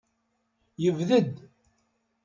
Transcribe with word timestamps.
Yebded. 0.83 1.33